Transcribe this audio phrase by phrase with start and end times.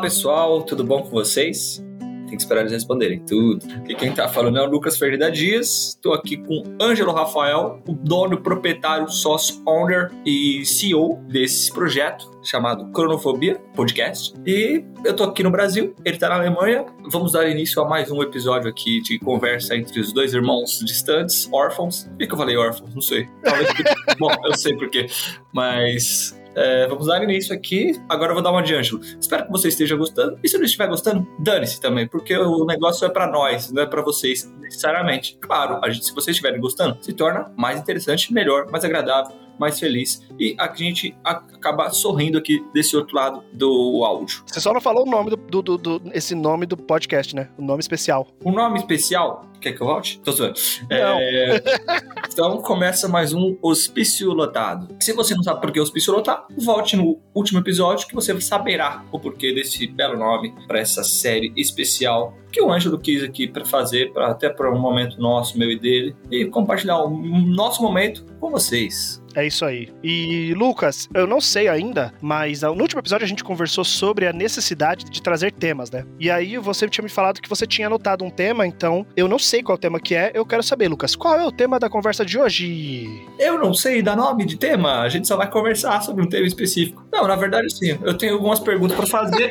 [0.00, 1.84] pessoal, tudo bom com vocês?
[2.28, 3.66] Tem que esperar eles responderem tudo.
[3.88, 5.94] E quem tá falando é o Lucas Fernanda Dias.
[5.96, 12.92] Estou aqui com Ângelo Rafael, o dono, proprietário, sócio, owner e CEO desse projeto chamado
[12.92, 14.34] Cronofobia Podcast.
[14.46, 16.84] E eu tô aqui no Brasil, ele tá na Alemanha.
[17.10, 21.48] Vamos dar início a mais um episódio aqui de conversa entre os dois irmãos distantes,
[21.50, 22.04] órfãos.
[22.04, 22.94] Por que eu falei órfãos?
[22.94, 23.26] Não sei.
[23.42, 23.68] Talvez.
[24.18, 25.06] Bom, eu sei por quê.
[25.52, 28.00] Mas é, vamos dar início aqui.
[28.08, 29.00] Agora eu vou dar uma de Ângelo.
[29.20, 30.38] Espero que você esteja gostando.
[30.42, 33.86] E se não estiver gostando, dane-se também, porque o negócio é para nós, não é
[33.86, 35.38] para vocês necessariamente.
[35.40, 40.22] Claro, gente, se vocês estiverem gostando, se torna mais interessante, melhor, mais agradável, mais feliz.
[40.38, 44.42] E a gente acaba sorrindo aqui desse outro lado do áudio.
[44.46, 47.48] Você só não falou o nome do, do, do, do esse nome do podcast, né?
[47.58, 48.26] O nome especial.
[48.44, 50.20] O nome especial Quer que eu volte?
[50.20, 50.54] Tô zoando.
[50.88, 51.60] É...
[52.32, 54.94] então começa mais um Hospício Lotado.
[55.00, 59.04] Se você não sabe por que Hospício Lotado, volte no último episódio que você saberá
[59.10, 63.64] o porquê desse belo nome para essa série especial que o Ângelo quis aqui para
[63.64, 68.24] fazer, pra, até para um momento nosso, meu e dele, e compartilhar o nosso momento
[68.40, 69.22] com vocês.
[69.38, 69.88] É isso aí.
[70.02, 74.32] E Lucas, eu não sei ainda, mas no último episódio a gente conversou sobre a
[74.32, 76.04] necessidade de trazer temas, né?
[76.18, 79.38] E aí você tinha me falado que você tinha anotado um tema, então eu não
[79.38, 82.24] sei qual tema que é, eu quero saber, Lucas, qual é o tema da conversa
[82.24, 83.24] de hoje?
[83.38, 86.44] Eu não sei dar nome de tema, a gente só vai conversar sobre um tema
[86.44, 87.06] específico.
[87.12, 89.50] Não, na verdade sim, eu tenho algumas perguntas para fazer.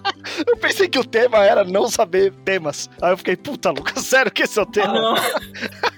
[0.46, 2.88] eu pensei que o tema era não saber temas.
[3.02, 5.14] Aí eu fiquei, puta, Lucas, sério que esse é o tema?
[5.14, 5.90] Ah,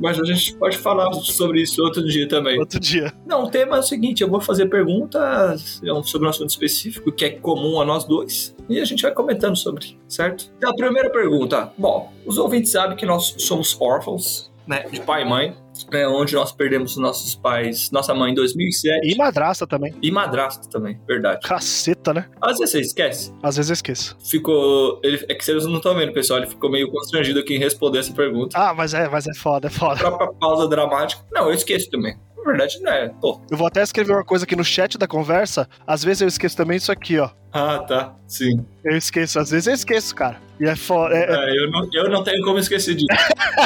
[0.00, 2.58] Mas a gente pode falar sobre isso outro dia também.
[2.58, 3.12] Outro dia.
[3.26, 7.12] Não, o tema é o seguinte: eu vou fazer perguntas é sobre um assunto específico
[7.12, 10.50] que é comum a nós dois e a gente vai comentando sobre, certo?
[10.56, 15.22] Então, a primeira pergunta: bom, os ouvintes sabem que nós somos órfãos, né, de pai
[15.22, 15.56] e mãe
[15.92, 19.08] né, onde nós perdemos nossos pais, nossa mãe em 2007.
[19.08, 19.94] E madrasta também.
[20.02, 21.46] E madrasta também, verdade.
[21.46, 22.28] Caceta, né?
[22.40, 23.34] Às vezes você esquece.
[23.42, 24.16] Às vezes eu esqueço.
[24.24, 25.00] Ficou.
[25.02, 26.40] Ele, é que vocês não estão vendo, pessoal.
[26.40, 28.56] Ele ficou meio constrangido aqui em responder essa pergunta.
[28.58, 29.94] Ah, mas é, mas é foda, é foda.
[29.94, 31.22] A própria pausa dramática.
[31.32, 32.16] Não, eu esqueço também.
[32.36, 33.08] Na verdade, não é.
[33.20, 33.40] Pô.
[33.50, 35.68] Eu vou até escrever uma coisa aqui no chat da conversa.
[35.86, 37.30] Às vezes eu esqueço também isso aqui, ó.
[37.52, 38.14] Ah, tá.
[38.28, 38.64] Sim.
[38.84, 39.38] Eu esqueço.
[39.38, 40.36] Às vezes eu esqueço, cara.
[40.60, 41.14] E é foda.
[41.14, 41.24] É...
[41.24, 43.06] É, eu, não, eu não tenho como esquecer disso.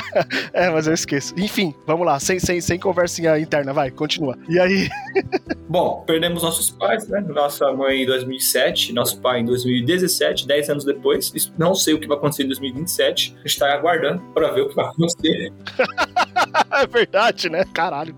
[0.53, 1.35] é, mas eu esqueço.
[1.37, 2.19] Enfim, vamos lá.
[2.19, 4.39] Sem, sem, sem conversinha interna, vai, continua.
[4.49, 4.89] E aí?
[5.69, 7.21] Bom, perdemos nossos pais, né?
[7.21, 11.33] Nossa mãe em 2007, nosso pai em 2017, 10 anos depois.
[11.59, 13.37] Não sei o que vai acontecer em 2027.
[13.45, 15.53] A gente tá aguardando para ver o que vai acontecer.
[16.73, 17.65] é verdade, né?
[17.73, 18.15] Caralho.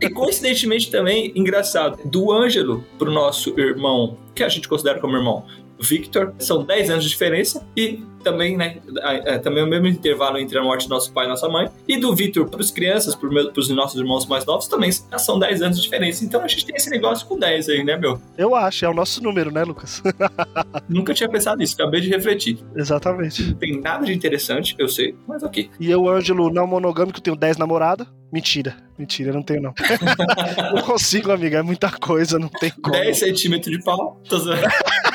[0.00, 5.44] e coincidentemente também, engraçado, do Ângelo pro nosso irmão, que a gente considera como irmão,
[5.80, 6.34] Victor.
[6.38, 10.62] São 10 anos de diferença e também, né, é, também o mesmo intervalo entre a
[10.62, 11.68] morte do nosso pai e nossa mãe.
[11.88, 15.62] E do Victor para as crianças, para os nossos irmãos mais novos, também são 10
[15.62, 16.24] anos de diferença.
[16.24, 18.20] Então a gente tem esse negócio com 10 aí, né, meu?
[18.36, 20.02] Eu acho, é o nosso número, né, Lucas?
[20.88, 22.58] Nunca tinha pensado nisso, acabei de refletir.
[22.74, 23.42] Exatamente.
[23.42, 25.70] Não tem nada de interessante, eu sei, mas ok.
[25.80, 28.06] E eu, Ângelo, não monogâmico, tenho 10 namoradas.
[28.32, 29.74] Mentira, mentira, não tenho não.
[30.72, 32.92] não consigo, amiga, é muita coisa, não tem como.
[32.92, 34.62] 10 centímetros de pau, tô zoando.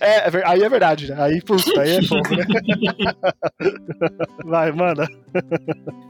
[0.00, 1.16] É, é, aí é verdade, né?
[1.18, 2.44] Aí, puta, aí é fogo, né?
[4.44, 5.08] Vai, manda.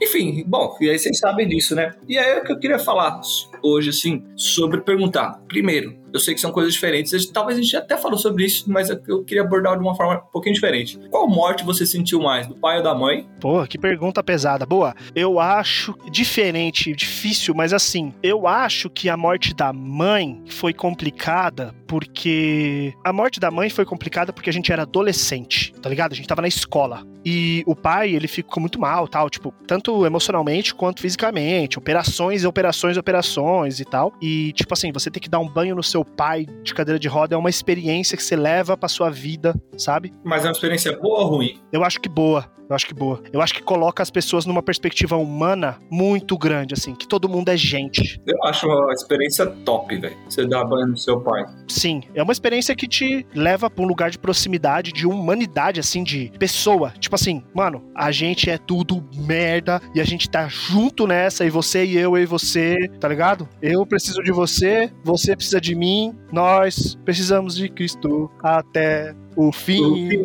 [0.02, 1.92] Enfim, bom, e aí vocês sabem disso, né?
[2.08, 3.20] E aí é o que eu queria falar
[3.62, 5.40] hoje, assim, sobre perguntar.
[5.48, 7.26] Primeiro, eu sei que são coisas diferentes.
[7.26, 10.30] Talvez a gente até falou sobre isso, mas eu queria abordar de uma forma um
[10.30, 10.96] pouquinho diferente.
[11.10, 13.26] Qual morte você sentiu mais, do pai ou da mãe?
[13.40, 14.64] Pô, que pergunta pesada.
[14.64, 14.94] Boa.
[15.12, 21.74] Eu acho diferente, difícil, mas assim, eu acho que a morte da mãe foi complicada
[21.86, 26.12] porque a morte da mãe foi complicada porque a gente era adolescente, tá ligado?
[26.12, 27.13] A gente tava na escola.
[27.24, 32.96] E o pai, ele ficou muito mal, tal, tipo, tanto emocionalmente quanto fisicamente, operações, operações,
[32.96, 34.12] operações e tal.
[34.20, 37.08] E tipo assim, você tem que dar um banho no seu pai de cadeira de
[37.08, 40.12] roda é uma experiência que você leva pra sua vida, sabe?
[40.24, 41.60] Mas é uma experiência boa ou ruim?
[41.72, 42.52] Eu acho que boa.
[42.68, 43.22] Eu acho que boa.
[43.32, 47.50] Eu acho que coloca as pessoas numa perspectiva humana muito grande, assim, que todo mundo
[47.50, 48.20] é gente.
[48.26, 50.16] Eu acho uma experiência top, velho.
[50.28, 51.44] Você dá banho no seu pai.
[51.68, 56.02] Sim, é uma experiência que te leva pra um lugar de proximidade, de humanidade, assim,
[56.02, 56.92] de pessoa.
[56.98, 61.50] Tipo assim, mano, a gente é tudo merda e a gente tá junto nessa, e
[61.50, 63.48] você e eu, e você, tá ligado?
[63.60, 69.80] Eu preciso de você, você precisa de mim, nós precisamos de Cristo até o fim.
[69.80, 70.24] O fim.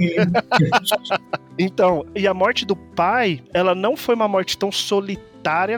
[1.59, 5.29] Então, e a morte do pai, ela não foi uma morte tão solitária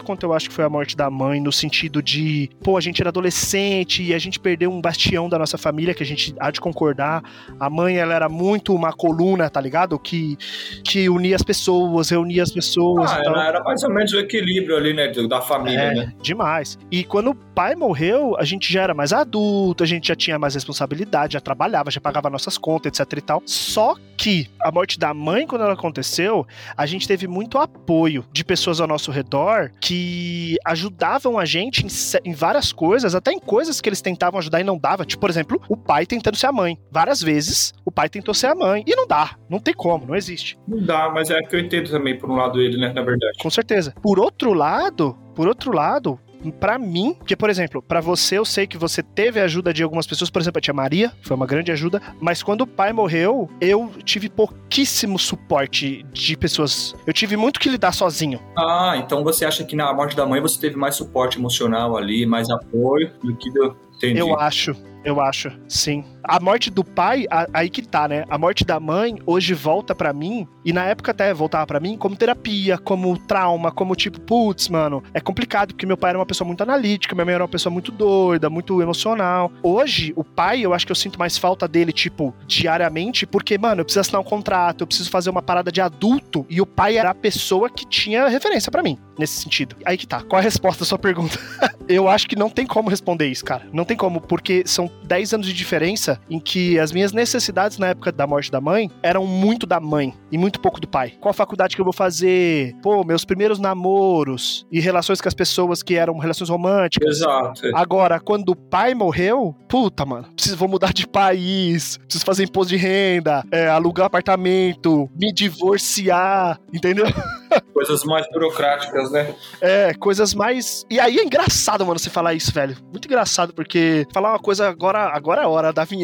[0.03, 3.01] quanto eu acho que foi a morte da mãe, no sentido de, pô, a gente
[3.01, 6.51] era adolescente e a gente perdeu um bastião da nossa família, que a gente há
[6.51, 7.23] de concordar.
[7.59, 9.97] A mãe, ela era muito uma coluna, tá ligado?
[9.99, 10.37] Que,
[10.83, 13.11] que unia as pessoas, reunia as pessoas.
[13.11, 16.13] Ah, ela era mais ou menos o equilíbrio ali, né, da família, é, né?
[16.21, 16.77] Demais.
[16.89, 20.39] E quando o pai morreu, a gente já era mais adulto, a gente já tinha
[20.39, 23.43] mais responsabilidade, já trabalhava, já pagava nossas contas, etc e tal.
[23.45, 26.45] Só que a morte da mãe, quando ela aconteceu,
[26.75, 32.29] a gente teve muito apoio de pessoas ao nosso redor que ajudavam a gente em,
[32.29, 35.05] em, várias coisas, até em coisas que eles tentavam ajudar e não dava.
[35.05, 36.77] Tipo, por exemplo, o pai tentando ser a mãe.
[36.91, 39.35] Várias vezes o pai tentou ser a mãe e não dá.
[39.49, 40.57] Não tem como, não existe.
[40.67, 43.37] Não dá, mas é que eu entendo também por um lado ele, né, na verdade.
[43.41, 43.93] Com certeza.
[44.01, 48.65] Por outro lado, por outro lado, para mim, porque, por exemplo, para você, eu sei
[48.65, 51.45] que você teve a ajuda de algumas pessoas, por exemplo, a tia Maria, foi uma
[51.45, 56.95] grande ajuda, mas quando o pai morreu, eu tive pouquíssimo suporte de pessoas.
[57.05, 58.39] Eu tive muito que lidar sozinho.
[58.57, 62.25] Ah, então você acha que na morte da mãe você teve mais suporte emocional ali,
[62.25, 63.75] mais apoio do que do.
[63.97, 64.19] Entendi.
[64.19, 66.03] Eu acho, eu acho, sim.
[66.23, 68.25] A morte do pai, a, aí que tá, né?
[68.29, 71.97] A morte da mãe hoje volta para mim, e na época até voltava para mim,
[71.97, 76.25] como terapia, como trauma, como tipo, putz, mano, é complicado, porque meu pai era uma
[76.25, 79.51] pessoa muito analítica, minha mãe era uma pessoa muito doida, muito emocional.
[79.63, 83.81] Hoje, o pai, eu acho que eu sinto mais falta dele, tipo, diariamente, porque, mano,
[83.81, 86.97] eu preciso assinar um contrato, eu preciso fazer uma parada de adulto, e o pai
[86.97, 89.75] era a pessoa que tinha referência para mim, nesse sentido.
[89.85, 90.21] Aí que tá.
[90.21, 91.39] Qual é a resposta à sua pergunta?
[91.89, 93.67] eu acho que não tem como responder isso, cara.
[93.73, 97.87] Não tem como, porque são 10 anos de diferença em que as minhas necessidades na
[97.87, 101.13] época da morte da mãe eram muito da mãe e muito pouco do pai.
[101.19, 102.75] Qual faculdade que eu vou fazer?
[102.81, 107.17] Pô, meus primeiros namoros e relações com as pessoas que eram relações românticas.
[107.17, 107.61] Exato.
[107.75, 112.69] Agora, quando o pai morreu, puta, mano, preciso vou mudar de país, preciso fazer imposto
[112.69, 117.05] de renda, é, alugar apartamento, me divorciar, entendeu?
[117.73, 119.33] Coisas mais burocráticas, né?
[119.59, 120.85] É, coisas mais.
[120.89, 122.77] E aí é engraçado, mano, você falar isso, velho.
[122.91, 126.00] Muito engraçado, porque falar uma coisa agora, agora é hora da vinheta.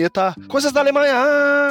[0.48, 1.68] Coisas da Alemanha!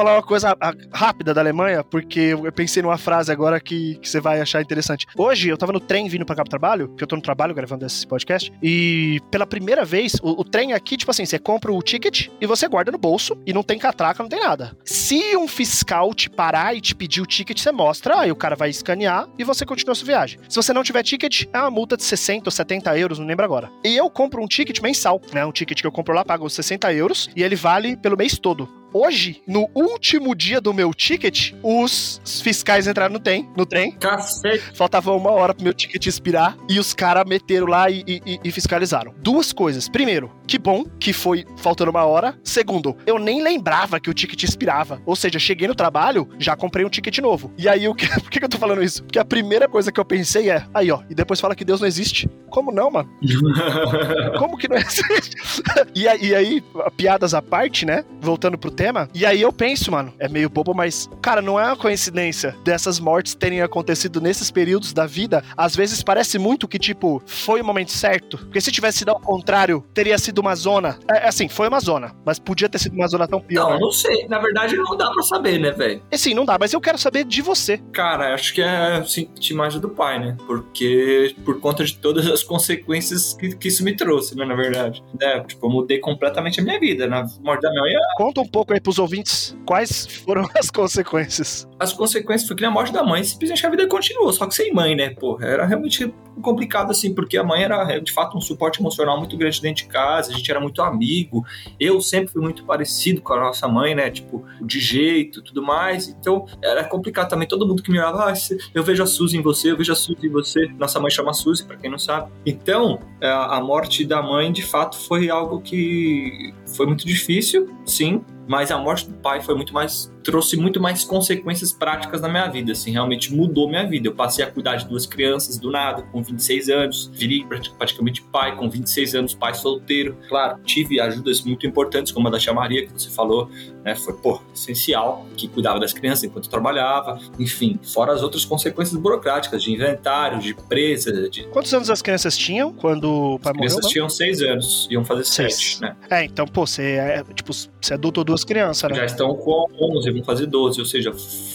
[0.00, 0.56] Falar uma coisa
[0.90, 5.06] rápida da Alemanha, porque eu pensei numa frase agora que, que você vai achar interessante.
[5.14, 7.54] Hoje, eu tava no trem vindo pra cá pro trabalho, que eu tô no trabalho
[7.54, 11.70] gravando esse podcast, e pela primeira vez, o, o trem aqui, tipo assim, você compra
[11.70, 14.74] o ticket e você guarda no bolso, e não tem catraca, não tem nada.
[14.86, 18.56] Se um fiscal te parar e te pedir o ticket, você mostra, aí o cara
[18.56, 20.40] vai escanear e você continua sua viagem.
[20.48, 23.44] Se você não tiver ticket, é uma multa de 60 ou 70 euros, não lembro
[23.44, 23.70] agora.
[23.84, 25.44] E eu compro um ticket mensal, né?
[25.44, 28.79] Um ticket que eu compro lá, pago 60 euros, e ele vale pelo mês todo.
[28.92, 33.48] Hoje, no último dia do meu ticket, os fiscais entraram no trem.
[33.56, 33.92] No trem.
[33.92, 34.72] Cacete.
[34.74, 38.50] Faltava uma hora pro meu ticket expirar e os caras meteram lá e, e, e,
[38.50, 39.14] fiscalizaram.
[39.18, 39.88] Duas coisas.
[39.88, 42.36] Primeiro, que bom que foi faltando uma hora.
[42.42, 45.00] Segundo, eu nem lembrava que o ticket expirava.
[45.06, 47.52] Ou seja, cheguei no trabalho, já comprei um ticket novo.
[47.56, 49.04] E aí, o que, por que eu tô falando isso?
[49.04, 51.80] Porque a primeira coisa que eu pensei é, aí ó, e depois fala que Deus
[51.80, 52.28] não existe.
[52.48, 53.08] Como não, mano?
[54.38, 55.36] Como que não existe?
[55.94, 56.62] e, aí,
[56.96, 58.04] piadas à parte, né?
[58.20, 59.10] Voltando pro tema.
[59.14, 62.98] E aí eu penso, mano, é meio bobo, mas, cara, não é uma coincidência dessas
[62.98, 65.44] mortes terem acontecido nesses períodos da vida.
[65.54, 68.38] Às vezes parece muito que, tipo, foi o momento certo.
[68.38, 70.98] Porque se tivesse sido ao contrário, teria sido uma zona.
[71.10, 73.72] É, assim, foi uma zona, mas podia ter sido uma zona tão pior.
[73.72, 74.26] Não, não sei.
[74.28, 76.02] Na verdade, não dá pra saber, né, velho?
[76.10, 77.76] É, sim, não dá, mas eu quero saber de você.
[77.92, 80.38] Cara, acho que é assim, imagem do pai, né?
[80.46, 85.04] Porque por conta de todas as consequências que, que isso me trouxe, né, na verdade.
[85.20, 87.06] É, tipo, eu mudei completamente a minha vida.
[87.06, 87.92] Na morte da minha mãe.
[88.16, 91.68] Conta um pouco aí pros ouvintes ouvintes quais foram as consequências.
[91.78, 94.72] As consequências foi que na morte da mãe, simplesmente a vida continuou, só que sem
[94.72, 95.10] mãe, né?
[95.10, 99.36] Pô, era realmente complicado assim, porque a mãe era de fato um suporte emocional muito
[99.36, 101.44] grande dentro de casa, a gente era muito amigo.
[101.78, 104.10] Eu sempre fui muito parecido com a nossa mãe, né?
[104.10, 106.08] Tipo, de jeito, tudo mais.
[106.08, 107.46] Então, era complicado também.
[107.46, 108.34] Todo mundo que me olhava, ah,
[108.74, 110.66] eu vejo a Suzy em você, eu vejo a Suzy em você.
[110.78, 112.30] Nossa mãe chama Suzy, para quem não sabe.
[112.46, 118.22] Então, é, a morte da mãe, de fato, foi algo que foi muito difícil, sim,
[118.50, 122.46] mas a morte do pai foi muito mais trouxe muito mais consequências práticas na minha
[122.46, 124.08] vida, assim, realmente mudou minha vida.
[124.08, 127.44] Eu passei a cuidar de duas crianças do nada, com 26 anos, virei
[127.76, 130.16] praticamente pai com 26 anos, pai solteiro.
[130.28, 133.48] Claro, tive ajudas muito importantes, como a da Tia Maria, que você falou,
[133.84, 138.98] né, foi, pô, essencial, que cuidava das crianças enquanto trabalhava, enfim, fora as outras consequências
[139.00, 141.44] burocráticas, de inventário, de presa, de...
[141.48, 143.66] Quantos anos as crianças tinham quando o pai morreu?
[143.66, 145.96] As crianças tinham seis anos, iam fazer sete, né?
[146.10, 148.96] É, então, pô, você é, tipo, você adotou duas crianças, né?
[148.96, 151.12] Já estão com 11 11, vão fazer 12, ou seja,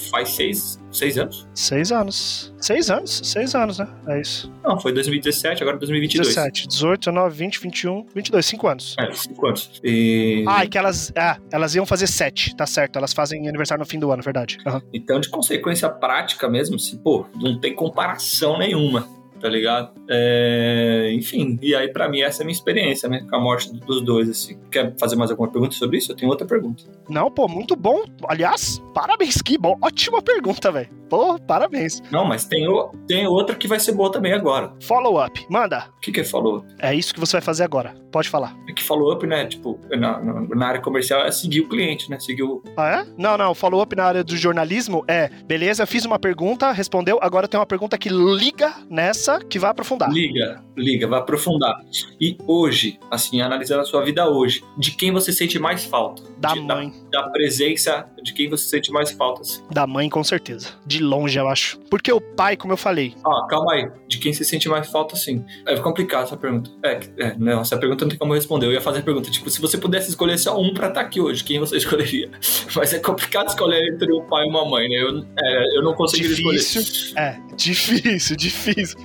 [0.09, 1.47] faz seis, seis anos?
[1.53, 2.53] Seis anos.
[2.59, 3.87] Seis anos, seis anos, né?
[4.07, 4.51] É isso.
[4.63, 6.27] Não, foi 2017, agora 2022.
[6.27, 8.95] 17, 18, 19, 20, 21, 22, cinco anos.
[8.99, 9.81] É, cinco anos.
[9.83, 10.43] E...
[10.47, 12.97] Ah, e que elas, ah, elas iam fazer sete, tá certo.
[12.97, 14.57] Elas fazem aniversário no fim do ano, verdade.
[14.65, 14.81] Uhum.
[14.93, 19.07] Então, de consequência prática mesmo, assim, pô, não tem comparação nenhuma
[19.45, 19.91] tá ligado?
[20.09, 23.71] É, enfim, e aí para mim essa é a minha experiência, né, com a morte
[23.71, 24.57] dos dois, assim.
[24.71, 26.11] Quer fazer mais alguma pergunta sobre isso?
[26.11, 26.83] Eu tenho outra pergunta.
[27.07, 28.05] Não, pô, muito bom.
[28.27, 29.77] Aliás, parabéns, que bom.
[29.79, 30.89] Ótima pergunta, velho.
[31.09, 32.01] Pô, parabéns.
[32.11, 34.73] Não, mas tem, o, tem outra que vai ser boa também agora.
[34.81, 35.85] Follow up, manda.
[35.97, 36.67] O que, que é follow up?
[36.79, 37.95] É isso que você vai fazer agora.
[38.11, 38.55] Pode falar.
[38.69, 42.19] É que follow up, né, tipo, na, na, área comercial é seguir o cliente, né,
[42.19, 42.63] seguir o...
[42.77, 43.05] Ah, é?
[43.17, 47.19] Não, não, follow up na área do jornalismo é, beleza, eu fiz uma pergunta, respondeu,
[47.21, 50.09] agora tem uma pergunta que liga nessa, que vai aprofundar.
[50.11, 51.75] Liga, liga, vai aprofundar.
[52.19, 56.23] E hoje, assim, analisando a sua vida hoje, de quem você sente mais falta?
[56.37, 56.93] Da de, mãe.
[57.11, 59.61] Da, da, presença de quem você sente mais falta, assim.
[59.71, 60.69] Da mãe, com certeza.
[60.85, 61.79] De longe, eu acho.
[61.91, 63.13] Porque o pai, como eu falei.
[63.23, 63.87] Ah, calma aí.
[64.07, 65.45] De quem você sente mais falta, sim.
[65.67, 66.71] É complicado essa pergunta.
[66.83, 68.65] É, é não, essa pergunta não tem como responder.
[68.65, 71.21] Eu ia fazer a pergunta, tipo, se você pudesse escolher só um pra estar aqui
[71.21, 72.31] hoje, quem você escolheria?
[72.75, 74.95] Mas é complicado escolher entre um pai e uma mãe, né?
[74.95, 77.21] Eu, é, eu não conseguiria difícil, escolher.
[77.21, 78.97] É, difícil, difícil.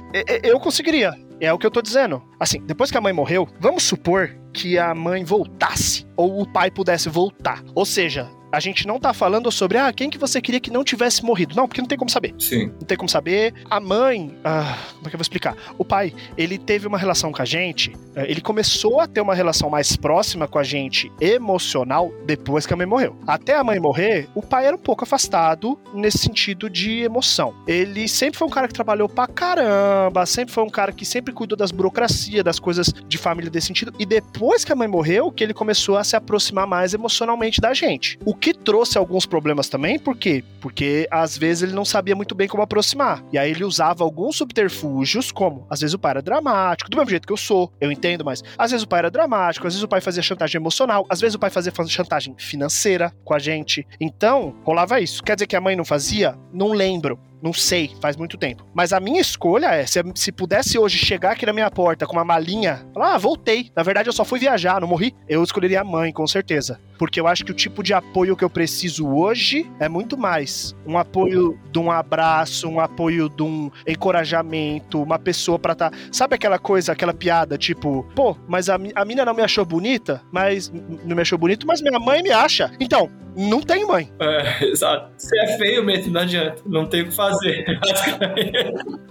[0.43, 1.13] Eu conseguiria.
[1.39, 2.23] É o que eu tô dizendo.
[2.39, 6.71] Assim, depois que a mãe morreu, vamos supor que a mãe voltasse ou o pai
[6.71, 7.63] pudesse voltar.
[7.75, 10.85] Ou seja, a gente não tá falando sobre, ah, quem que você queria que não
[10.85, 11.55] tivesse morrido.
[11.55, 12.35] Não, porque não tem como saber.
[12.39, 12.67] Sim.
[12.67, 13.55] Não tem como saber.
[13.69, 15.57] A mãe, ah, como é que eu vou explicar?
[15.79, 19.35] O pai, ele teve uma relação com a gente, eh, ele começou a ter uma
[19.35, 23.17] relação mais próxima com a gente emocional depois que a mãe morreu.
[23.27, 27.55] Até a mãe morrer, o pai era um pouco afastado nesse sentido de emoção.
[27.67, 31.33] Ele sempre foi um cara que trabalhou pra caramba, sempre foi um cara que sempre
[31.33, 33.93] cuidou das burocracias, das coisas de família desse sentido.
[33.99, 37.73] E depois que a mãe morreu, que ele começou a se aproximar mais emocionalmente da
[37.73, 38.19] gente.
[38.25, 40.43] O que trouxe alguns problemas também, por quê?
[40.61, 43.23] Porque às vezes ele não sabia muito bem como aproximar.
[43.33, 47.11] E aí ele usava alguns subterfúgios, como às vezes o pai era dramático, do mesmo
[47.11, 49.85] jeito que eu sou, eu entendo, mas às vezes o pai era dramático, às vezes
[49.85, 53.87] o pai fazia chantagem emocional, às vezes o pai fazia chantagem financeira com a gente.
[54.01, 55.23] Então, rolava isso.
[55.23, 56.35] Quer dizer que a mãe não fazia?
[56.53, 57.19] Não lembro.
[57.43, 58.67] Não sei, faz muito tempo.
[58.75, 62.13] Mas a minha escolha é, se, se pudesse hoje chegar aqui na minha porta com
[62.13, 63.71] uma malinha, falar, ah, voltei.
[63.75, 65.15] Na verdade, eu só fui viajar, não morri.
[65.29, 66.81] Eu escolheria a mãe, com certeza.
[66.99, 70.77] Porque eu acho que o tipo de apoio que eu preciso hoje é muito mais.
[70.87, 75.91] Um apoio de um abraço, um apoio de um encorajamento, uma pessoa pra estar.
[75.91, 75.97] Tá...
[76.13, 80.23] Sabe aquela coisa, aquela piada, tipo, pô, mas a, a mina não me achou bonita,
[80.31, 80.71] mas
[81.05, 82.71] não me achou bonito, mas minha mãe me acha.
[82.79, 84.11] Então, não tem mãe.
[84.21, 85.11] É, exato.
[85.17, 86.63] Você é feio mesmo, não adianta.
[86.67, 87.65] Não tem o que fazer,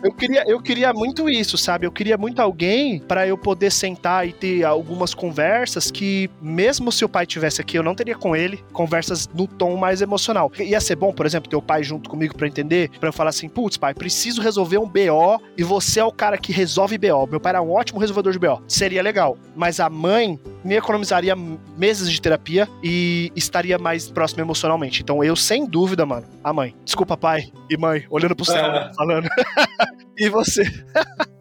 [0.04, 1.86] eu queria, eu queria muito isso, sabe?
[1.86, 7.04] Eu queria muito alguém para eu poder sentar e ter algumas conversas que, mesmo se
[7.04, 10.52] o pai tivesse aqui, eu não teria com ele, conversas no tom mais emocional.
[10.60, 13.30] Ia ser bom, por exemplo, ter o pai junto comigo para entender, para eu falar
[13.30, 17.28] assim, putz, pai, preciso resolver um BO e você é o cara que resolve BO.
[17.30, 18.62] Meu pai era um ótimo resolvedor de BO.
[18.68, 19.38] Seria legal.
[19.56, 21.36] Mas a mãe me economizaria
[21.78, 25.02] meses de terapia e estaria mais próximo emocionalmente.
[25.02, 26.76] Então eu, sem dúvida, mano, a mãe.
[26.84, 28.92] Desculpa, pai e mãe, olhando pro céu, é.
[28.94, 29.28] falando.
[30.18, 30.64] e você?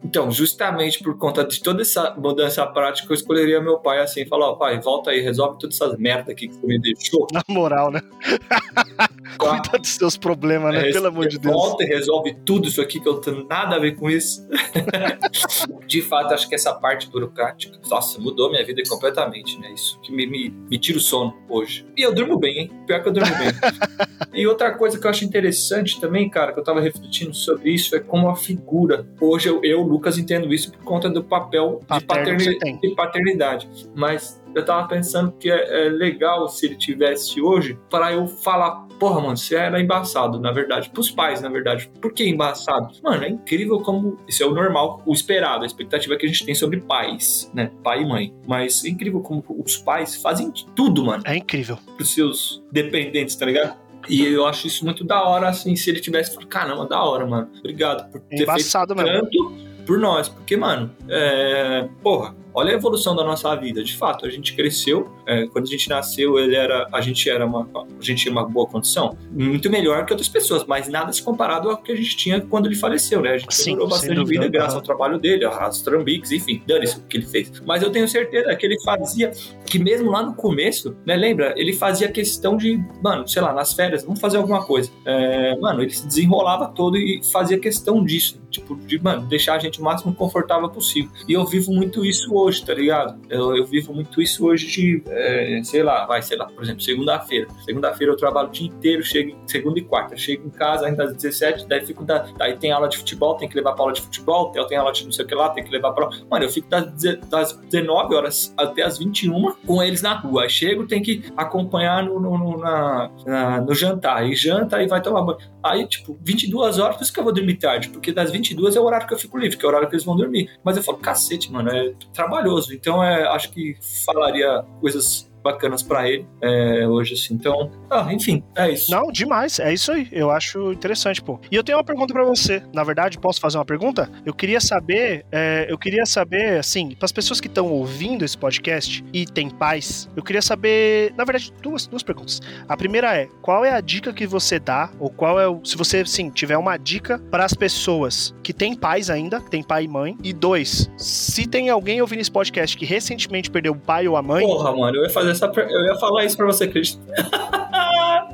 [0.03, 4.51] então, justamente por conta de toda essa mudança prática, eu escolheria meu pai assim, falar,
[4.51, 7.27] ó, pai, volta aí, resolve todas essas merdas aqui que você me deixou.
[7.31, 8.01] Na moral, né?
[9.37, 10.89] Cuida dos seus problemas, né?
[10.89, 11.53] É, Pelo amor de Deus.
[11.53, 14.47] Volta e resolve tudo isso aqui que eu não tenho nada a ver com isso.
[15.89, 19.71] de fato, acho que essa parte burocrática, nossa, mudou minha vida completamente, né?
[19.73, 21.83] Isso que me, me, me tira o sono hoje.
[21.97, 22.71] E eu durmo bem, hein?
[22.85, 23.47] Pior que eu durmo bem.
[24.39, 27.95] e outra coisa que eu acho interessante também, cara, que eu tava refletindo sobre isso,
[27.95, 29.07] é como a figura.
[29.19, 33.69] Hoje eu, eu Lucas, entendo isso por conta do papel de, paternidade, de paternidade.
[33.95, 38.87] Mas eu tava pensando que é, é legal se ele tivesse hoje para eu falar,
[38.99, 41.89] porra, mano, você era embaçado, na verdade, pros pais, na verdade.
[42.01, 42.89] Por que embaçado?
[43.03, 46.45] Mano, é incrível como isso é o normal, o esperado, a expectativa que a gente
[46.45, 47.71] tem sobre pais, né?
[47.83, 48.33] Pai e mãe.
[48.47, 51.23] Mas é incrível como os pais fazem tudo, mano.
[51.25, 51.77] É incrível.
[51.95, 53.77] Pros seus dependentes, tá ligado?
[54.07, 57.25] E eu acho isso muito da hora, assim, se ele tivesse falado, caramba, da hora,
[57.25, 57.49] mano.
[57.59, 59.29] Obrigado por ter Embaçado feito mesmo.
[59.29, 60.29] tanto por nós.
[60.29, 61.87] Porque, mano, é...
[62.01, 63.83] porra, olha a evolução da nossa vida.
[63.83, 65.09] De fato, a gente cresceu.
[65.25, 68.45] É, quando a gente nasceu, ele era, a gente era uma, a gente tinha uma
[68.45, 72.15] boa condição, muito melhor que outras pessoas, mas nada se comparado ao que a gente
[72.17, 73.33] tinha quando ele faleceu, né?
[73.33, 77.01] A gente Sim, melhorou bastante vida graças ao trabalho dele, as trambiques, enfim, dane-se o
[77.03, 77.51] que ele fez.
[77.65, 79.31] Mas eu tenho certeza que ele fazia,
[79.65, 81.15] que mesmo lá no começo, né?
[81.15, 81.53] Lembra?
[81.57, 84.91] Ele fazia questão de, mano, sei lá, nas férias, vamos fazer alguma coisa.
[85.05, 89.59] É, mano, ele se desenrolava todo e fazia questão disso, tipo, de, mano, deixar a
[89.59, 91.11] gente o máximo confortável possível.
[91.27, 93.19] E eu vivo muito isso hoje tá ligado?
[93.29, 96.81] Eu, eu vivo muito isso hoje de, é, sei lá, vai, sei lá, por exemplo,
[96.81, 97.47] segunda-feira.
[97.65, 100.15] Segunda-feira eu trabalho o dia inteiro, chego segunda e quarta.
[100.17, 103.49] Chego em casa ainda às 17, daí fico da, daí tem aula de futebol, tem
[103.49, 105.63] que levar pra aula de futebol, tem aula de não sei o que lá, tem
[105.63, 106.09] que levar pra.
[106.29, 106.91] Mano, eu fico das,
[107.27, 110.43] das 19 horas até as 21 com eles na rua.
[110.43, 114.27] Aí chego, tem que acompanhar no, no, no na, na, no jantar.
[114.29, 115.39] E janta e vai tomar banho.
[115.63, 118.79] Aí, tipo, 22 horas, por isso que eu vou dormir tarde, porque das 22 é
[118.79, 120.49] o horário que eu fico livre, que é o horário que eles vão dormir.
[120.63, 122.73] Mas eu falo, cacete, mano, é trabalhoso.
[122.73, 127.33] Então, é, acho que falaria coisas bacanas para ele é, hoje, assim.
[127.33, 128.91] Então, ah, enfim, é isso.
[128.91, 130.07] Não, demais, é isso aí.
[130.11, 131.39] Eu acho interessante, pô.
[131.51, 132.61] E eu tenho uma pergunta para você.
[132.73, 134.09] Na verdade, posso fazer uma pergunta?
[134.25, 138.37] Eu queria saber, é, eu queria saber, assim, para as pessoas que estão ouvindo esse
[138.37, 142.39] podcast e têm pais, eu queria saber, na verdade, duas, duas perguntas.
[142.67, 145.75] A primeira é, qual é a dica que você dá, ou qual é o, se
[145.75, 149.85] você, sim, tiver uma dica para as pessoas que têm pais ainda, que têm pai
[149.85, 154.07] e mãe, e dois, se tem alguém ouvindo esse podcast que recentemente perdeu o pai
[154.07, 154.45] ou a mãe...
[154.45, 156.99] Porra, mano, eu ia fazer essa eu ia falar isso pra você, Cristo.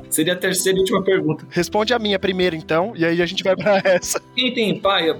[0.08, 1.44] Seria a terceira e última pergunta.
[1.50, 4.20] Responde a minha primeiro, então, e aí a gente vai pra essa.
[4.34, 5.14] Quem tem pai,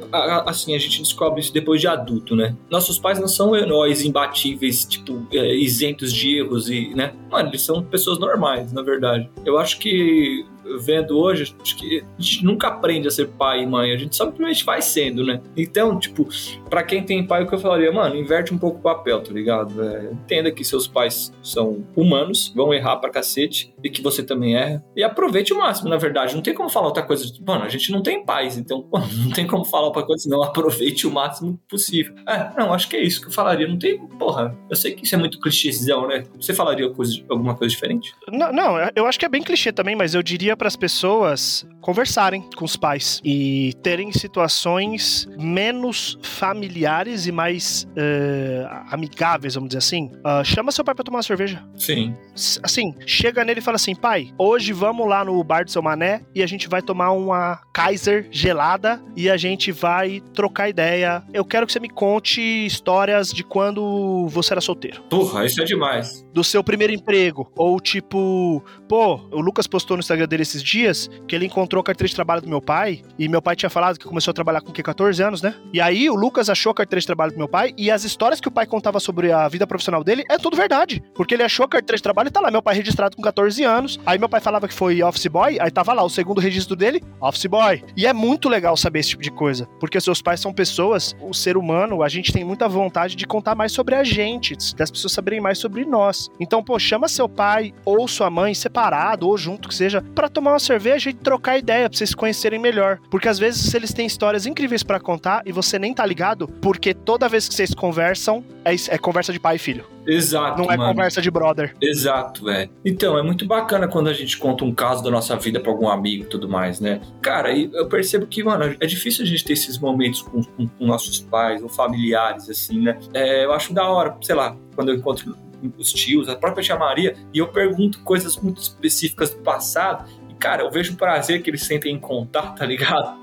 [0.46, 2.54] assim, a gente descobre isso depois de adulto, né?
[2.70, 7.12] Nossos pais não são heróis imbatíveis, tipo, é, isentos de erros e, né?
[7.30, 9.28] Mano, eles são pessoas normais, na verdade.
[9.44, 10.46] Eu acho que
[10.80, 14.16] vendo hoje, acho que a gente nunca aprende a ser pai e mãe, a gente
[14.16, 15.40] simplesmente vai sendo, né?
[15.56, 16.28] Então, tipo,
[16.68, 19.32] para quem tem pai, o que eu falaria, mano, inverte um pouco o papel, tá
[19.32, 19.82] ligado?
[19.82, 24.56] É, entenda que seus pais são humanos, vão errar pra cacete, e que você também
[24.56, 26.34] erra, e aproveite o máximo, na verdade.
[26.34, 27.24] Não tem como falar outra coisa.
[27.46, 30.42] Mano, a gente não tem pais, então mano, não tem como falar outra coisa, não.
[30.42, 32.14] Aproveite o máximo possível.
[32.26, 33.66] É, não, acho que é isso que eu falaria.
[33.66, 36.24] Não tem, porra, eu sei que isso é muito clichêzão, né?
[36.40, 38.14] Você falaria coisa, alguma coisa diferente?
[38.30, 41.66] Não, não, eu acho que é bem clichê também, mas eu diria para as pessoas
[41.86, 49.78] conversarem com os pais e terem situações menos familiares e mais uh, amigáveis, vamos dizer
[49.78, 50.10] assim.
[50.16, 51.62] Uh, chama seu pai para tomar uma cerveja.
[51.76, 52.12] Sim.
[52.60, 56.22] Assim, chega nele e fala assim: pai, hoje vamos lá no bar do seu mané
[56.34, 61.22] e a gente vai tomar uma Kaiser gelada e a gente vai trocar ideia.
[61.32, 65.02] Eu quero que você me conte histórias de quando você era solteiro.
[65.04, 66.26] Porra, isso é demais.
[66.32, 67.48] Do seu primeiro emprego.
[67.56, 71.84] Ou tipo, pô, o Lucas postou no Instagram dele esses dias que ele encontrou a
[71.84, 74.60] carteira de trabalho do meu pai e meu pai tinha falado que começou a trabalhar
[74.60, 75.54] com que 14 anos, né?
[75.72, 78.40] E aí o Lucas achou a carteira de trabalho do meu pai e as histórias
[78.40, 81.02] que o pai contava sobre a vida profissional dele é tudo verdade.
[81.14, 83.62] Porque ele achou a carteira de trabalho e tá lá, meu pai registrado com 14
[83.64, 83.98] anos.
[84.06, 87.02] Aí meu pai falava que foi office boy, aí tava lá o segundo registro dele,
[87.20, 87.82] office boy.
[87.96, 91.34] E é muito legal saber esse tipo de coisa, porque seus pais são pessoas, o
[91.34, 95.12] ser humano, a gente tem muita vontade de contar mais sobre a gente, das pessoas
[95.12, 96.30] saberem mais sobre nós.
[96.38, 100.52] Então, pô, chama seu pai ou sua mãe separado ou junto que seja para tomar
[100.52, 102.98] uma cerveja e trocar ideia, pra vocês se conhecerem melhor.
[103.10, 106.92] Porque às vezes eles têm histórias incríveis para contar e você nem tá ligado, porque
[106.92, 109.86] toda vez que vocês conversam, é, é conversa de pai e filho.
[110.06, 110.62] Exato.
[110.62, 110.90] Não é mano.
[110.90, 111.74] conversa de brother.
[111.80, 112.70] Exato, velho.
[112.84, 115.88] Então, é muito bacana quando a gente conta um caso da nossa vida pra algum
[115.88, 117.00] amigo e tudo mais, né?
[117.20, 120.86] Cara, eu percebo que, mano, é difícil a gente ter esses momentos com, com, com
[120.86, 122.98] nossos pais ou familiares, assim, né?
[123.12, 125.34] É, eu acho da hora, sei lá, quando eu encontro
[125.78, 130.08] os tios, a própria tia Maria, e eu pergunto coisas muito específicas do passado.
[130.38, 133.20] Cara, eu vejo o prazer que eles sentem em contar, tá ligado?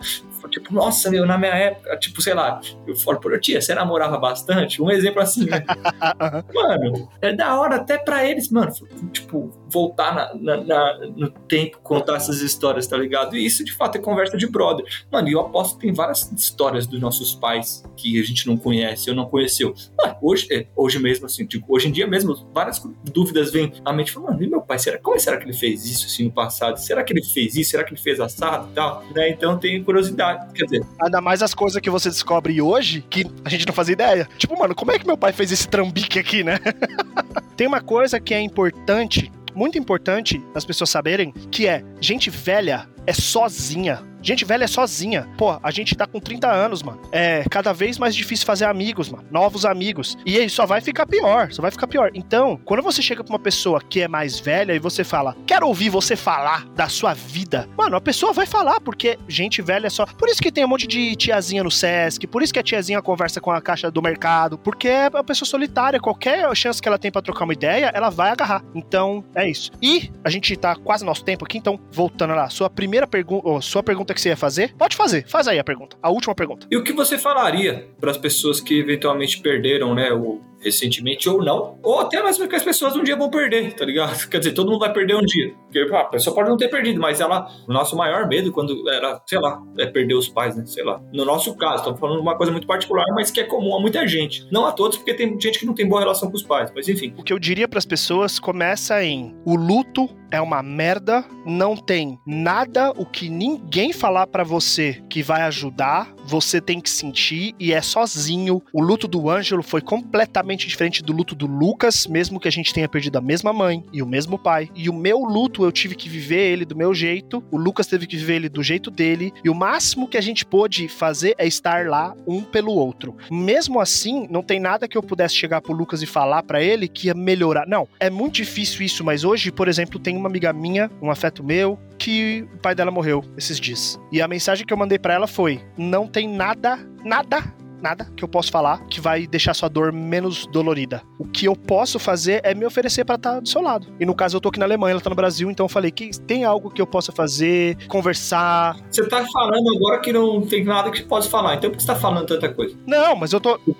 [0.49, 4.17] Tipo, nossa, meu, na minha época, tipo, sei lá, eu falo, pô, tia, você namorava
[4.17, 4.81] bastante?
[4.81, 5.63] Um exemplo assim, né?
[6.53, 8.71] mano, é da hora até pra eles, mano,
[9.11, 13.35] tipo, voltar na, na, na, no tempo, contar essas histórias, tá ligado?
[13.35, 14.85] E isso, de fato, é conversa de brother.
[15.11, 18.57] Mano, e eu aposto que tem várias histórias dos nossos pais que a gente não
[18.57, 19.73] conhece ou não conheceu.
[19.97, 23.91] Mano, hoje, é, hoje mesmo, assim, tipo, hoje em dia mesmo, várias dúvidas vêm à
[23.91, 24.17] mente.
[24.17, 26.77] Mano, e meu pai, será, como será que ele fez isso, assim, no passado?
[26.77, 27.71] Será que ele fez isso?
[27.71, 29.03] Será que ele fez assado e tal?
[29.13, 29.29] Né?
[29.29, 30.85] Então, tem curiosidade, quer dizer...
[31.01, 34.27] Ainda mais as coisas que você descobre hoje que a gente não fazia ideia.
[34.37, 36.59] Tipo, mano, como é que meu pai fez esse trambique aqui, né?
[37.55, 42.87] tem uma coisa que é importante muito importante as pessoas saberem que é gente velha
[43.05, 44.01] é sozinha.
[44.23, 45.27] Gente velha é sozinha.
[45.37, 47.01] Pô, a gente tá com 30 anos, mano.
[47.11, 49.25] É cada vez mais difícil fazer amigos, mano.
[49.29, 50.17] Novos amigos.
[50.25, 52.09] E aí só vai ficar pior, só vai ficar pior.
[52.13, 55.67] Então, quando você chega pra uma pessoa que é mais velha e você fala, quero
[55.67, 59.89] ouvir você falar da sua vida, mano, a pessoa vai falar, porque gente velha é
[59.89, 60.05] só.
[60.05, 63.01] Por isso que tem um monte de tiazinha no Sesc, por isso que a tiazinha
[63.01, 65.99] conversa com a caixa do mercado, porque é uma pessoa solitária.
[65.99, 68.63] Qualquer chance que ela tem para trocar uma ideia, ela vai agarrar.
[68.73, 69.69] Então, é isso.
[69.81, 73.83] E a gente tá quase nosso tempo aqui, então, voltando lá, sua primeira pergunta, sua
[73.83, 75.25] pergunta que você ia fazer, pode fazer.
[75.27, 75.97] Faz aí a pergunta.
[76.01, 76.67] A última pergunta.
[76.69, 81.43] E o que você falaria para as pessoas que eventualmente perderam, né, o recentemente ou
[81.43, 84.13] não, ou até mesmo que as pessoas um dia vão perder, tá ligado?
[84.29, 85.53] Quer dizer, todo mundo vai perder um dia.
[85.63, 89.21] Porque a pessoa pode não ter perdido, mas ela, o nosso maior medo quando era,
[89.25, 90.65] sei lá, é perder os pais, né?
[90.65, 91.01] Sei lá.
[91.11, 93.81] No nosso caso, estamos falando de uma coisa muito particular, mas que é comum a
[93.81, 94.47] muita gente.
[94.51, 96.87] Não a todos, porque tem gente que não tem boa relação com os pais, mas
[96.87, 97.13] enfim.
[97.17, 101.75] O que eu diria para as pessoas começa em o luto é uma merda, não
[101.75, 107.53] tem nada o que ninguém falar para você que vai ajudar, você tem que sentir
[107.59, 108.61] e é sozinho.
[108.71, 112.73] O luto do Ângelo foi completamente diferente do luto do Lucas, mesmo que a gente
[112.73, 114.69] tenha perdido a mesma mãe e o mesmo pai.
[114.75, 118.07] E o meu luto eu tive que viver ele do meu jeito, o Lucas teve
[118.07, 121.45] que viver ele do jeito dele, e o máximo que a gente pôde fazer é
[121.45, 123.15] estar lá um pelo outro.
[123.31, 126.87] Mesmo assim, não tem nada que eu pudesse chegar pro Lucas e falar para ele
[126.87, 127.67] que ia melhorar.
[127.67, 131.43] Não, é muito difícil isso, mas hoje, por exemplo, tem uma amiga minha, um afeto
[131.43, 133.97] meu, que o pai dela morreu esses dias.
[134.11, 137.41] E a mensagem que eu mandei para ela foi: não tem nada, nada
[137.83, 141.03] nada que eu posso falar que vai deixar sua dor menos dolorida.
[141.19, 143.87] O que eu posso fazer é me oferecer para estar do seu lado.
[143.99, 145.91] E no caso eu tô aqui na Alemanha, ela tá no Brasil, então eu falei
[145.91, 148.77] que tem algo que eu possa fazer, conversar.
[148.89, 151.87] Você tá falando agora que não tem nada que possa falar, então por que você
[151.87, 152.75] tá falando tanta coisa?
[152.87, 153.59] Não, mas eu tô.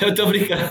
[0.00, 0.62] Eu tô brincando.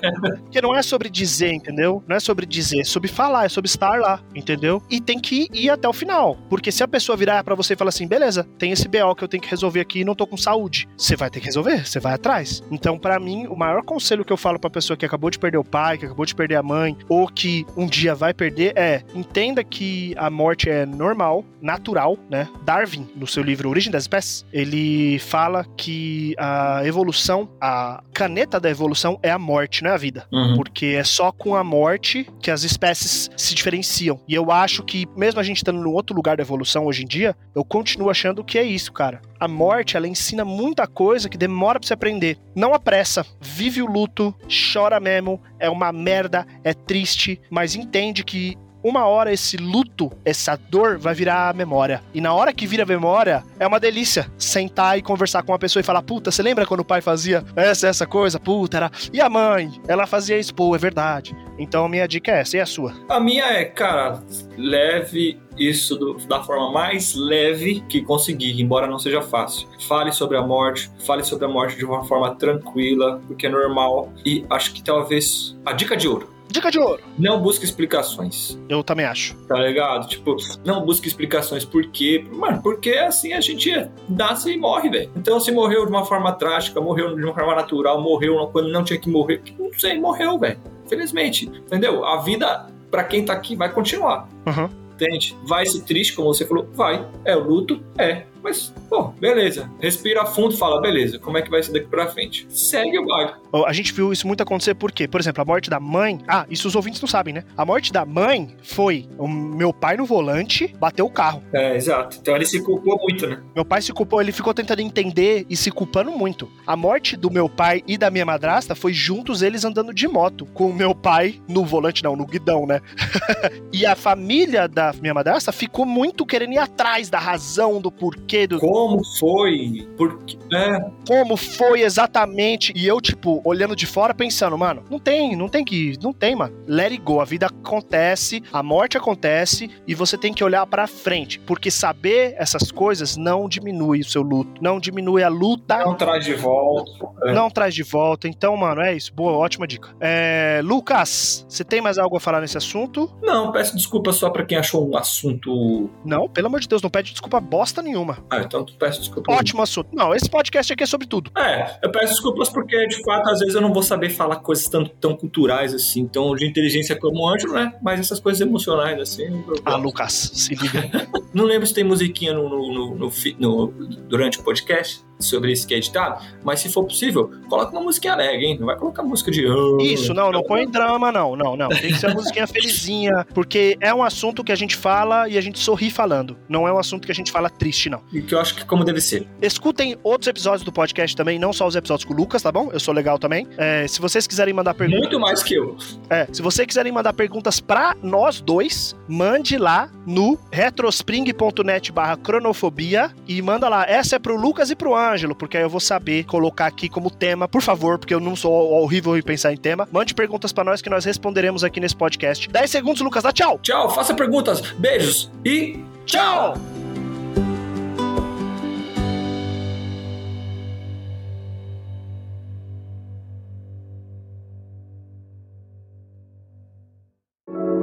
[0.44, 2.04] Porque não é sobre dizer, entendeu?
[2.08, 4.82] Não é sobre dizer, é sobre falar, é sobre estar lá, entendeu?
[4.90, 6.38] E tem que ir até o final.
[6.50, 9.24] Porque se a pessoa virar para você e falar assim, beleza, tem esse BO que
[9.24, 11.86] eu tenho que resolver aqui e não tô com saúde, você vai ter que resolver,
[11.86, 12.55] você vai atrás.
[12.72, 15.58] Então, para mim, o maior conselho que eu falo pra pessoa que acabou de perder
[15.58, 19.04] o pai, que acabou de perder a mãe, ou que um dia vai perder, é
[19.14, 22.48] entenda que a morte é normal, natural, né?
[22.64, 28.70] Darwin, no seu livro Origem das Espécies, ele fala que a evolução, a caneta da
[28.70, 30.28] evolução é a morte, não é a vida.
[30.32, 30.56] Uhum.
[30.56, 34.20] Porque é só com a morte que as espécies se diferenciam.
[34.28, 37.08] E eu acho que, mesmo a gente estando num outro lugar da evolução hoje em
[37.08, 39.22] dia, eu continuo achando que é isso, cara.
[39.46, 42.40] A morte, ela ensina muita coisa que demora pra você aprender.
[42.56, 44.34] Não apressa, vive o luto,
[44.74, 50.56] chora mesmo, é uma merda, é triste, mas entende que uma hora esse luto, essa
[50.56, 52.04] dor vai virar memória.
[52.14, 55.82] E na hora que vira memória, é uma delícia sentar e conversar com uma pessoa
[55.82, 58.40] e falar: Puta, você lembra quando o pai fazia essa, essa coisa?
[58.40, 58.92] Puta, era.
[59.12, 59.72] E a mãe?
[59.88, 61.36] Ela fazia isso, pô, é verdade.
[61.58, 62.94] Então a minha dica é essa, e a sua?
[63.10, 64.22] A minha é, cara,
[64.58, 69.68] leve isso do- da forma mais leve que conseguir, embora não seja fácil.
[69.88, 74.12] Fale sobre a morte, fale sobre a morte de uma forma tranquila, porque é normal.
[74.26, 76.35] E acho que talvez a dica de ouro.
[76.50, 77.02] Dica de ouro.
[77.18, 79.36] Não busque explicações, Eu também acho.
[79.48, 80.08] tá ligado?
[80.08, 82.26] Tipo, não busque explicações por quê.
[82.32, 83.72] Mano, porque assim a gente
[84.08, 85.12] nasce e morre, velho.
[85.16, 88.84] Então, se morreu de uma forma trágica, morreu de uma forma natural, morreu quando não
[88.84, 90.60] tinha que morrer, não sei, morreu, velho.
[90.88, 92.06] Felizmente, entendeu?
[92.06, 94.30] A vida, pra quem tá aqui, vai continuar.
[94.46, 94.70] Uhum.
[94.94, 95.36] Entende?
[95.46, 96.70] Vai ser triste, como você falou?
[96.74, 97.06] Vai.
[97.26, 97.84] É o luto?
[97.98, 98.24] É.
[98.46, 99.68] Mas, pô, beleza.
[99.82, 102.46] Respira fundo e fala, beleza, como é que vai ser daqui pra frente?
[102.48, 103.06] Segue o.
[103.52, 106.20] Ó, A gente viu isso muito acontecer porque, por exemplo, a morte da mãe.
[106.28, 107.44] Ah, isso os ouvintes não sabem, né?
[107.58, 111.42] A morte da mãe foi o meu pai no volante bateu o carro.
[111.52, 112.18] É, exato.
[112.22, 113.42] Então ele se culpou muito, né?
[113.56, 116.48] Meu pai se culpou, ele ficou tentando entender e se culpando muito.
[116.68, 120.46] A morte do meu pai e da minha madrasta foi juntos eles andando de moto,
[120.54, 122.82] com o meu pai no volante, não, no guidão, né?
[123.74, 128.35] e a família da minha madrasta ficou muito querendo ir atrás da razão, do porquê,
[128.60, 129.88] Como foi?
[129.98, 130.38] Porque.
[130.54, 132.72] É, como foi exatamente.
[132.76, 135.98] E eu, tipo, olhando de fora, pensando, mano, não tem, não tem que.
[136.02, 136.56] Não tem, mano.
[136.68, 137.20] Let it go.
[137.20, 141.40] A vida acontece, a morte acontece e você tem que olhar pra frente.
[141.40, 145.80] Porque saber essas coisas não diminui o seu luto, não diminui a luta.
[145.80, 146.92] não traz de volta.
[147.24, 147.34] É.
[147.34, 148.28] Não traz de volta.
[148.28, 149.14] Então, mano, é isso.
[149.14, 149.96] Boa, ótima dica.
[150.00, 153.12] É, Lucas, você tem mais algo a falar nesse assunto?
[153.22, 155.90] Não, peço desculpa só pra quem achou um assunto.
[156.04, 158.18] Não, pelo amor de Deus, não pede desculpa bosta nenhuma.
[158.30, 159.32] Ah, então peço desculpa.
[159.32, 159.90] Ótimo assunto.
[159.94, 161.32] Não, esse podcast aqui é sobre tudo.
[161.38, 164.68] É, eu peço desculpas porque, de fato, às vezes eu não vou saber falar coisas
[164.68, 167.74] tão, tão culturais assim, tão de inteligência como o Ângelo, né?
[167.82, 169.44] Mas essas coisas emocionais, assim.
[169.64, 170.90] Ah, Lucas, se liga.
[171.34, 173.68] Não lembro se tem musiquinha no, no- no- no-
[174.08, 178.14] durante o podcast sobre isso que é editado, mas se for possível, coloca uma musiquinha
[178.14, 178.58] alegre, hein?
[178.60, 179.46] Não vai colocar música de.
[179.82, 181.70] Isso, não, não põe drama, não, não, não.
[181.70, 185.38] Tem que ser uma musiquinha felizinha, porque é um assunto que a gente fala e
[185.38, 186.38] a gente sorri falando.
[186.48, 188.02] Não é um assunto que a gente fala triste, não.
[188.12, 189.28] E que eu acho que como deve ser.
[189.42, 192.70] Escutem outros episódios do podcast também, não só os episódios com o Lucas, tá bom?
[192.72, 193.48] Eu sou legal também.
[193.58, 195.02] É, se vocês quiserem mandar perguntas.
[195.02, 195.76] Muito mais que eu.
[196.10, 203.12] É, se vocês quiserem mandar perguntas pra nós dois, mande lá no retrospring.net barra cronofobia
[203.28, 203.86] e manda lá.
[203.88, 207.10] Essa é pro Lucas e pro Ângelo, porque aí eu vou saber colocar aqui como
[207.10, 209.88] tema, por favor, porque eu não sou horrível em pensar em tema.
[209.92, 212.50] Mande perguntas pra nós que nós responderemos aqui nesse podcast.
[212.50, 213.60] 10 segundos, Lucas, dá tchau!
[213.62, 216.56] Tchau, faça perguntas, beijos e tchau!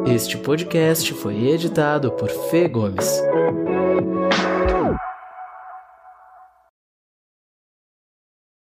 [0.04, 3.22] Este podcast foi editado por Fê Gomes.